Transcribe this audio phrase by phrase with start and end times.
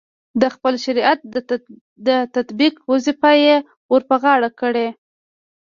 [0.41, 1.19] د خپل شریعت
[2.07, 3.55] د تطبیق وظیفه یې
[3.93, 4.87] ورپه غاړه کړې.